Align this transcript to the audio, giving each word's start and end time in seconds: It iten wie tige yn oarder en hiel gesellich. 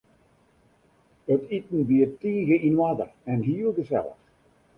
It 1.33 1.43
iten 1.57 1.79
wie 1.89 2.05
tige 2.19 2.57
yn 2.67 2.79
oarder 2.83 3.09
en 3.31 3.39
hiel 3.47 3.71
gesellich. 3.79 4.21